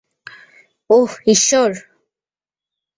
ওহ, 0.89 1.11
ইশ্বর! 1.33 1.71